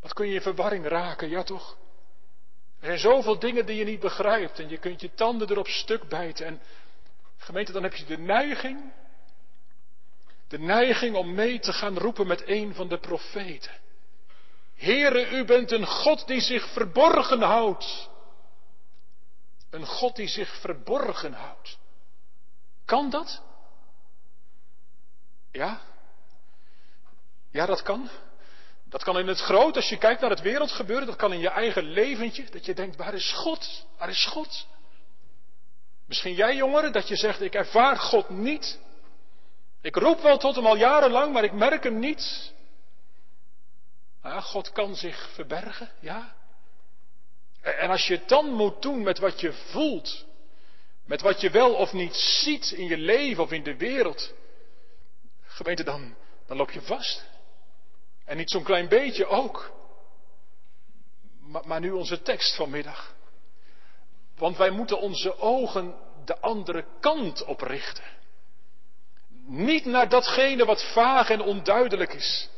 [0.01, 1.77] Wat kun je in verwarring raken, ja toch?
[2.79, 6.07] Er zijn zoveel dingen die je niet begrijpt en je kunt je tanden erop stuk
[6.07, 6.61] bijten en
[7.37, 8.91] gemeente dan heb je de neiging,
[10.47, 13.71] de neiging om mee te gaan roepen met een van de profeten.
[14.75, 18.09] Heere, u bent een God die zich verborgen houdt.
[19.69, 21.77] Een God die zich verborgen houdt.
[22.85, 23.41] Kan dat?
[25.51, 25.81] Ja?
[27.51, 28.09] Ja, dat kan.
[28.89, 31.49] Dat kan in het groot, als je kijkt naar het wereldgebeuren, dat kan in je
[31.49, 33.85] eigen leventje, dat je denkt, waar is God?
[33.97, 34.67] Waar is God?
[36.05, 38.79] Misschien jij jongeren, dat je zegt, ik ervaar God niet.
[39.87, 42.53] Ik roep wel tot hem al jarenlang, maar ik merk hem niet.
[44.23, 46.35] Ja, God kan zich verbergen, ja.
[47.61, 50.25] En als je het dan moet doen met wat je voelt,
[51.05, 54.33] met wat je wel of niet ziet in je leven of in de wereld,
[55.45, 56.15] gemeente, dan,
[56.47, 57.25] dan loop je vast.
[58.25, 59.71] En niet zo'n klein beetje ook.
[61.39, 63.15] Maar, maar nu onze tekst vanmiddag.
[64.35, 65.95] Want wij moeten onze ogen
[66.25, 68.16] de andere kant op richten.
[69.57, 72.49] Niet naar datgene wat vaag en onduidelijk is.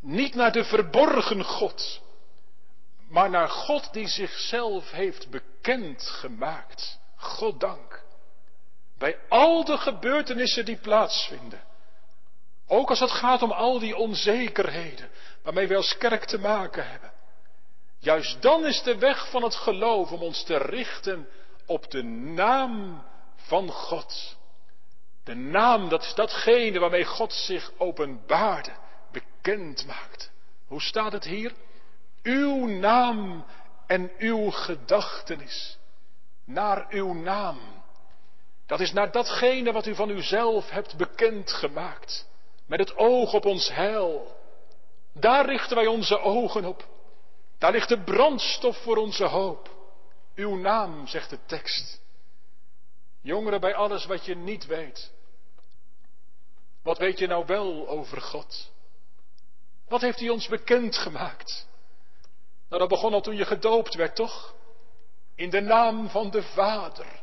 [0.00, 2.00] Niet naar de verborgen God.
[3.08, 6.98] Maar naar God die zichzelf heeft bekend gemaakt.
[7.16, 8.02] God dank.
[8.98, 11.62] Bij al de gebeurtenissen die plaatsvinden.
[12.66, 15.10] Ook als het gaat om al die onzekerheden
[15.42, 17.12] waarmee wij als kerk te maken hebben.
[17.98, 21.28] Juist dan is de weg van het geloof om ons te richten
[21.66, 23.04] op de naam
[23.36, 24.38] van God.
[25.24, 28.72] De naam, dat is datgene waarmee God zich openbaarde,
[29.12, 30.30] bekend maakt.
[30.66, 31.52] Hoe staat het hier?
[32.22, 33.44] Uw naam
[33.86, 35.78] en uw gedachtenis.
[36.44, 37.58] Naar uw naam.
[38.66, 42.28] Dat is naar datgene wat u van uzelf hebt bekendgemaakt.
[42.66, 44.36] Met het oog op ons heil.
[45.12, 46.88] Daar richten wij onze ogen op.
[47.58, 49.70] Daar ligt de brandstof voor onze hoop.
[50.34, 51.99] Uw naam, zegt de tekst.
[53.20, 55.12] Jongeren, bij alles wat je niet weet.
[56.82, 58.70] Wat weet je nou wel over God?
[59.88, 61.66] Wat heeft hij ons bekendgemaakt?
[62.68, 64.54] Nou, dat begon al toen je gedoopt werd, toch?
[65.34, 67.22] In de naam van de Vader,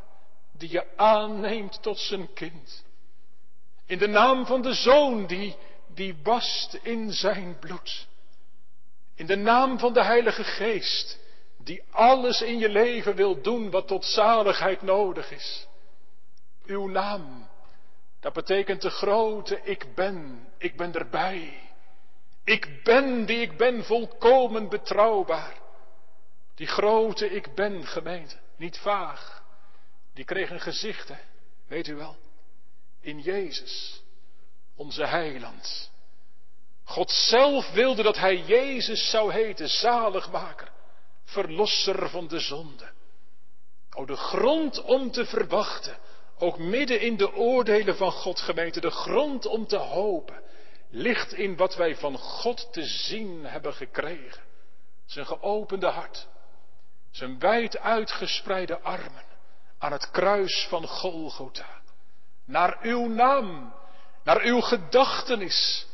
[0.51, 2.85] die je aanneemt tot zijn kind.
[3.85, 5.55] In de naam van de Zoon, die,
[5.93, 8.07] die wast in zijn bloed.
[9.15, 11.19] In de naam van de Heilige Geest,
[11.57, 15.66] die alles in je leven wil doen wat tot zaligheid nodig is.
[16.67, 17.47] Uw naam,
[18.19, 21.61] dat betekent de grote ik ben, ik ben erbij.
[22.43, 25.57] Ik ben die ik ben volkomen betrouwbaar.
[26.55, 29.43] Die grote ik ben gemeente, niet vaag.
[30.13, 31.11] Die kreeg een gezicht,
[31.67, 32.17] weet u wel.
[33.01, 34.01] In Jezus,
[34.75, 35.91] onze heiland.
[36.83, 40.71] God zelf wilde dat hij Jezus zou heten, zaligmaker,
[41.23, 42.91] verlosser van de zonde.
[43.95, 45.97] O, de grond om te verwachten,
[46.37, 50.41] ook midden in de oordelen van God gemeente, de grond om te hopen,
[50.89, 54.41] ligt in wat wij van God te zien hebben gekregen.
[55.05, 56.27] Zijn geopende hart,
[57.11, 59.25] zijn wijd uitgespreide armen
[59.77, 61.81] aan het kruis van Golgotha.
[62.45, 63.73] Naar uw naam,
[64.23, 65.87] naar uw gedachtenis.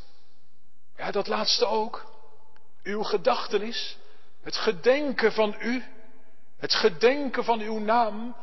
[0.96, 2.12] Ja, dat laatste ook.
[2.84, 3.98] Uw gedachtenis,
[4.42, 5.84] het gedenken van u,
[6.58, 8.36] het gedenken van uw naam,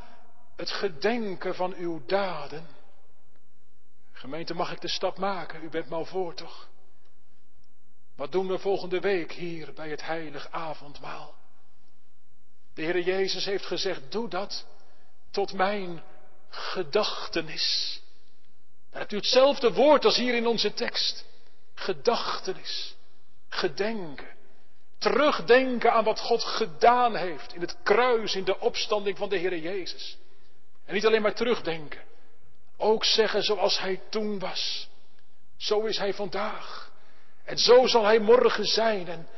[0.61, 2.67] het gedenken van uw daden.
[4.13, 5.63] Gemeente, mag ik de stap maken?
[5.63, 6.69] U bent maar voor toch?
[8.17, 11.35] Wat doen we volgende week hier bij het heilig avondmaal?
[12.75, 14.67] De Heer Jezus heeft gezegd, doe dat
[15.31, 16.03] tot mijn
[16.49, 18.01] gedachtenis.
[18.91, 21.25] Hebt u hetzelfde woord als hier in onze tekst.
[21.75, 22.97] Gedachtenis,
[23.49, 24.37] gedenken.
[24.99, 29.59] Terugdenken aan wat God gedaan heeft in het kruis, in de opstanding van de Heer
[29.59, 30.19] Jezus.
[30.91, 32.01] En niet alleen maar terugdenken.
[32.77, 34.89] Ook zeggen zoals hij toen was.
[35.57, 36.93] Zo is hij vandaag.
[37.45, 39.09] En zo zal hij morgen zijn.
[39.09, 39.29] En,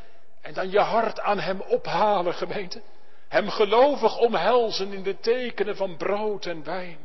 [0.40, 2.82] en dan je hart aan hem ophalen, gemeente.
[3.28, 6.98] Hem gelovig omhelzen in de tekenen van brood en wijn.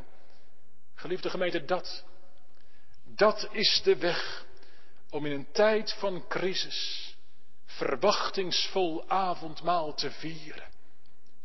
[0.95, 2.03] Geliefde gemeente, dat.
[3.03, 4.45] Dat is de weg
[5.09, 7.15] om in een tijd van crisis
[7.65, 10.76] verwachtingsvol avondmaal te vieren.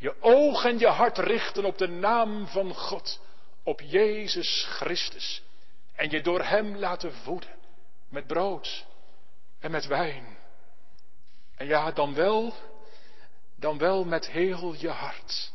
[0.03, 3.21] Je oog en je hart richten op de naam van God
[3.63, 5.43] op Jezus Christus
[5.95, 7.59] en je door Hem laten voeden
[8.09, 8.87] met brood
[9.59, 10.37] en met wijn.
[11.55, 12.55] En ja, dan wel,
[13.57, 15.53] dan wel met heel je hart.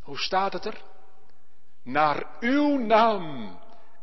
[0.00, 0.82] Hoe staat het er?
[1.82, 3.58] Naar uw naam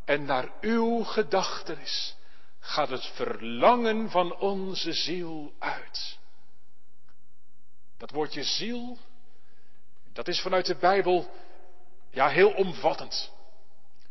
[0.06, 2.16] en naar uw gedachtenis
[2.60, 6.18] gaat het verlangen van onze ziel uit.
[7.98, 8.98] Dat woordje ziel,
[10.14, 11.30] dat is vanuit de Bijbel
[12.12, 13.32] ja heel omvattend.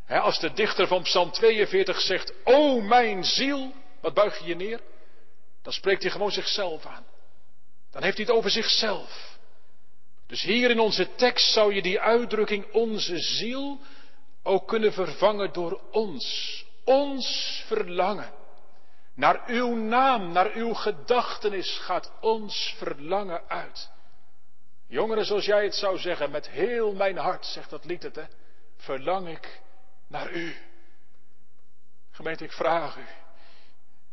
[0.07, 4.81] als de dichter van Psalm 42 zegt, O mijn ziel, wat buig je je neer?
[5.63, 7.05] Dan spreekt hij gewoon zichzelf aan.
[7.91, 9.39] Dan heeft hij het over zichzelf.
[10.27, 13.81] Dus hier in onze tekst zou je die uitdrukking onze ziel
[14.43, 16.65] ook kunnen vervangen door ons.
[16.85, 18.33] Ons verlangen.
[19.15, 23.91] Naar uw naam, naar uw gedachtenis gaat ons verlangen uit.
[24.93, 28.25] Jongeren, zoals jij het zou zeggen, met heel mijn hart, zegt dat lied het, hè,
[28.77, 29.61] verlang ik
[30.07, 30.57] naar u.
[32.11, 33.05] Gemeente, ik vraag u,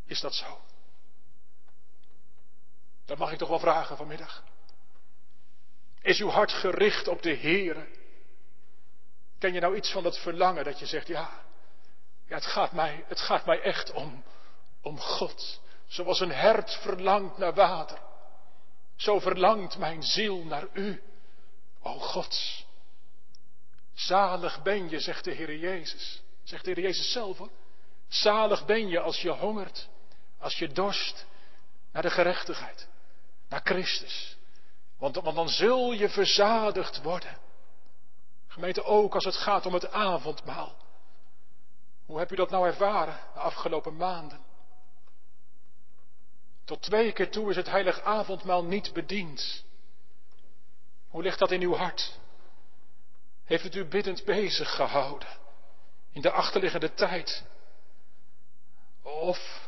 [0.05, 0.61] is dat zo?
[3.05, 4.43] Dat mag ik toch wel vragen vanmiddag.
[6.01, 7.87] Is uw hart gericht op de Heere?
[9.39, 11.29] Ken je nou iets van dat verlangen dat je zegt, ja,
[12.25, 14.23] ja het, gaat mij, het gaat mij echt om,
[14.81, 15.61] om God.
[15.87, 18.07] Zoals een hert verlangt naar water.
[18.99, 21.01] Zo verlangt mijn ziel naar u,
[21.81, 22.65] o God.
[23.93, 26.21] Zalig ben je, zegt de Heer Jezus.
[26.43, 27.49] Zegt de Heer Jezus zelf hoor.
[28.07, 29.87] Zalig ben je als je hongert,
[30.37, 31.25] als je dorst
[31.91, 32.87] naar de gerechtigheid,
[33.49, 34.37] naar Christus.
[34.97, 37.37] Want, want dan zul je verzadigd worden.
[38.47, 40.75] Gemeente ook als het gaat om het avondmaal.
[42.05, 44.48] Hoe heb u dat nou ervaren de afgelopen maanden?
[46.69, 49.65] Tot twee keer toe is het heilig avondmaal niet bediend.
[51.07, 52.19] Hoe ligt dat in uw hart?
[53.43, 55.27] Heeft het u biddend bezig gehouden
[56.11, 57.43] in de achterliggende tijd?
[59.01, 59.67] Of,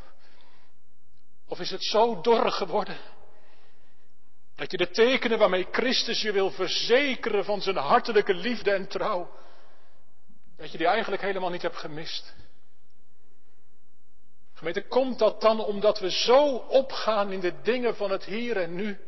[1.48, 2.98] of is het zo dor geworden
[4.56, 9.38] dat je de tekenen waarmee Christus je wil verzekeren van zijn hartelijke liefde en trouw,
[10.58, 12.36] dat je die eigenlijk helemaal niet hebt gemist?
[14.62, 18.76] Gemeente, komt dat dan omdat we zo opgaan in de dingen van het hier en
[18.76, 19.00] nu?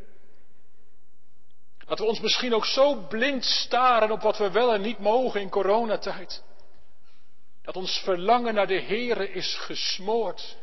[1.86, 5.42] Dat we ons misschien ook zo blind staren op wat we wel en niet mogen
[5.42, 6.44] in coronatijd.
[7.62, 10.58] Dat ons verlangen naar de Here is gesmoord.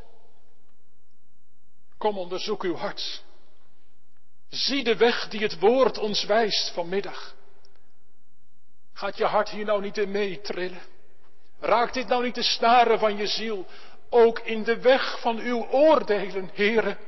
[1.99, 3.23] Kom, onderzoek uw hart.
[4.49, 7.35] Zie de weg die het woord ons wijst vanmiddag.
[8.93, 10.83] Gaat je hart hier nou niet in meetrillen?
[11.61, 13.67] Raakt dit nou niet de snaren van je ziel?
[14.11, 16.99] Ook in de weg van uw oordelen, heren,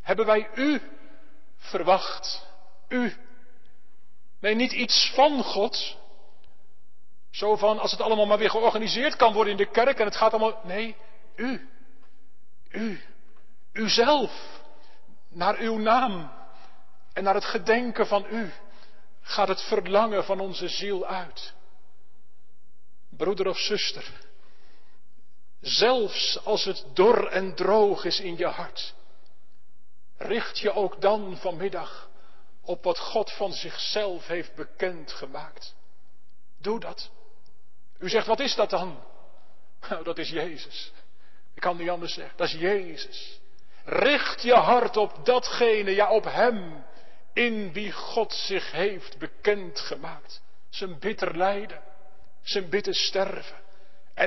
[0.00, 0.80] hebben wij u
[1.56, 2.46] verwacht.
[2.88, 3.16] U.
[4.40, 5.98] Nee, niet iets van God.
[7.30, 10.16] Zo van, als het allemaal maar weer georganiseerd kan worden in de kerk en het
[10.16, 10.60] gaat allemaal.
[10.64, 10.96] Nee,
[11.36, 11.68] u.
[12.70, 13.00] U.
[13.72, 14.60] Uzelf.
[15.28, 16.32] Naar uw naam.
[17.12, 18.52] En naar het gedenken van u
[19.22, 21.52] gaat het verlangen van onze ziel uit.
[23.08, 24.29] Broeder of zuster.
[25.60, 28.94] Zelfs als het dor en droog is in je hart.
[30.16, 32.08] Richt je ook dan vanmiddag
[32.62, 35.74] op wat God van zichzelf heeft bekendgemaakt.
[36.58, 37.10] Doe dat.
[37.98, 39.02] U zegt, wat is dat dan?
[39.88, 40.92] Nou, dat is Jezus.
[41.54, 42.36] Ik kan niet anders zeggen.
[42.36, 43.40] Dat is Jezus.
[43.84, 46.84] Richt je hart op datgene, ja op Hem,
[47.32, 50.42] in wie God zich heeft bekendgemaakt.
[50.68, 51.82] Zijn bitter lijden,
[52.42, 53.60] zijn bitter sterven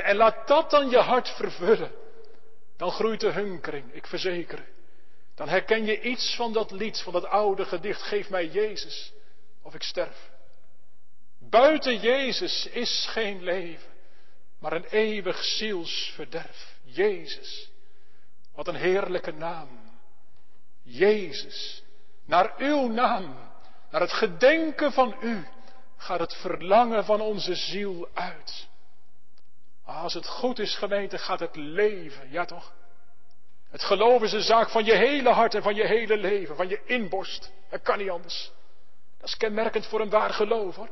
[0.01, 1.91] en, laat dat dan je hart vervullen.
[2.77, 4.65] Dan groeit de hunkering, ik verzeker.
[5.35, 9.13] Dan herken je iets van dat lied, van dat oude gedicht, geef mij Jezus
[9.61, 10.31] of ik sterf.
[11.39, 13.91] Buiten Jezus is geen leven,
[14.59, 16.75] maar een eeuwig zielsverderf.
[16.83, 17.69] Jezus,
[18.55, 19.91] wat een heerlijke naam.
[20.81, 21.83] Jezus,
[22.25, 23.35] naar uw naam,
[23.91, 25.47] naar het gedenken van u,
[25.97, 28.67] gaat het verlangen van onze ziel uit.
[29.85, 32.73] Als het goed is, gemeente, gaat het leven, ja toch?
[33.69, 36.67] Het geloof is een zaak van je hele hart en van je hele leven, van
[36.67, 37.51] je inborst.
[37.69, 38.51] Dat kan niet anders.
[39.19, 40.89] Dat is kenmerkend voor een waar geloof hoor.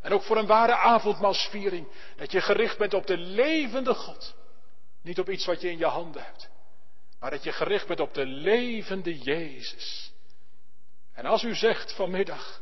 [0.00, 1.86] En ook voor een ware avondmaalsviering.
[2.16, 4.34] Dat je gericht bent op de levende God.
[5.02, 6.48] Niet op iets wat je in je handen hebt.
[7.20, 10.12] Maar dat je gericht bent op de levende Jezus.
[11.12, 12.60] En als u zegt vanmiddag,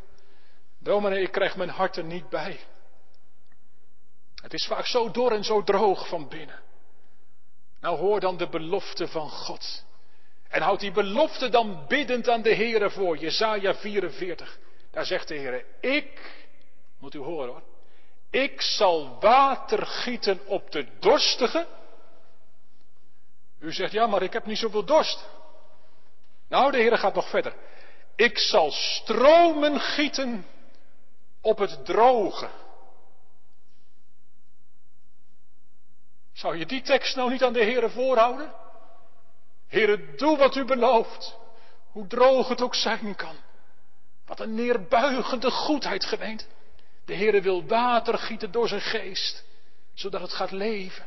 [0.79, 2.61] dominee, ik krijg mijn hart er niet bij.
[4.45, 6.61] Het is vaak zo dor en zo droog van binnen.
[7.81, 9.85] Nou hoor dan de belofte van God.
[10.49, 13.17] En houd die belofte dan biddend aan de Heere voor.
[13.17, 14.59] Jezaja 44.
[14.91, 16.45] Daar zegt de Heere, ik,
[16.99, 17.63] moet u horen hoor.
[18.31, 21.67] Ik zal water gieten op de dorstige.
[23.59, 25.29] U zegt, ja, maar ik heb niet zoveel dorst.
[26.49, 27.55] Nou, de Heere gaat nog verder.
[28.17, 30.47] Ik zal stromen gieten
[31.41, 32.49] op het droge.
[36.35, 38.53] Zou je die tekst nou niet aan de Heere voorhouden?
[39.69, 41.37] Heere, doe wat u belooft,
[41.91, 43.37] hoe droog het ook zijn kan.
[44.27, 46.49] Wat een neerbuigende goedheid gemeent.
[47.05, 49.45] De Heere wil water gieten door zijn geest,
[49.95, 51.07] zodat het gaat leven.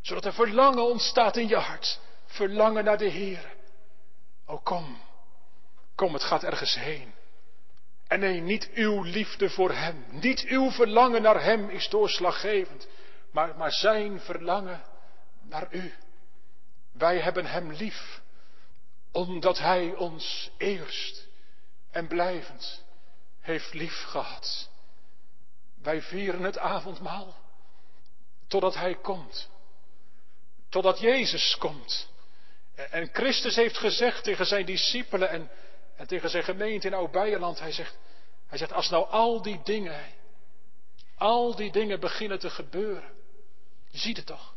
[0.00, 2.00] Zodat er verlangen ontstaat in je hart.
[2.26, 3.48] Verlangen naar de Heere.
[4.46, 5.00] O kom,
[5.94, 7.14] kom, het gaat ergens heen.
[8.06, 12.88] En nee, niet uw liefde voor Hem, niet uw verlangen naar Hem is doorslaggevend,
[13.44, 14.82] maar, Zijn verlangen
[15.42, 15.94] naar U.
[16.92, 18.20] Wij hebben Hem lief,
[19.12, 21.26] omdat Hij ons eerst
[21.90, 22.84] en blijvend
[23.40, 24.70] heeft lief gehad.
[25.82, 27.34] Wij vieren het avondmaal
[28.46, 29.48] totdat Hij komt,
[30.68, 32.08] totdat Jezus komt.
[32.74, 35.50] En Christus heeft gezegd tegen zijn discipelen en,
[35.96, 37.98] en tegen zijn gemeente in Oud-Beierland, hij zegt,
[38.46, 40.04] hij zegt, als nou al die dingen,
[41.16, 43.15] al die dingen beginnen te gebeuren,
[43.88, 44.54] je ziet het toch,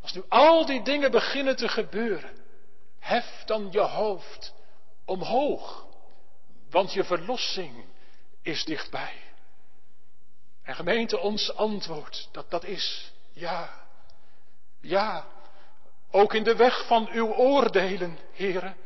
[0.00, 2.30] als nu al die dingen beginnen te gebeuren,
[2.98, 4.54] hef dan je hoofd
[5.04, 5.86] omhoog,
[6.70, 7.84] want je verlossing
[8.42, 9.14] is dichtbij.
[10.62, 13.80] En gemeente, ons antwoord, dat, dat is ja.
[14.80, 15.26] Ja,
[16.10, 18.76] ook in de weg van uw oordelen, heren,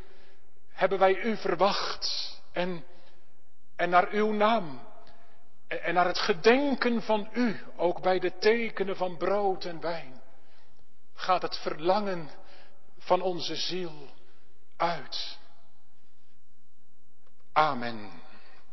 [0.73, 2.85] hebben wij u verwacht en,
[3.77, 4.86] en naar uw naam
[5.69, 10.21] en naar het gedenken van u, ook bij de tekenen van brood en wijn,
[11.15, 12.31] gaat het verlangen
[12.99, 14.09] van onze ziel
[14.77, 15.39] uit.
[17.53, 18.25] Amen.